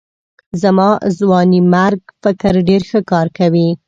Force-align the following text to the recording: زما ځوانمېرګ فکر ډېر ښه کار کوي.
زما 0.61 0.89
ځوانمېرګ 1.17 2.01
فکر 2.23 2.53
ډېر 2.67 2.81
ښه 2.89 2.99
کار 3.11 3.27
کوي. 3.37 3.69